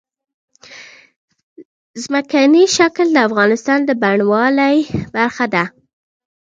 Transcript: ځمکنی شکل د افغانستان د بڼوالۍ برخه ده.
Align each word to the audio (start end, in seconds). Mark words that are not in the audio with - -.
ځمکنی 2.03 2.63
شکل 2.77 3.07
د 3.13 3.17
افغانستان 3.27 3.79
د 3.85 3.91
بڼوالۍ 4.01 4.77
برخه 5.15 5.45
ده. 5.53 5.63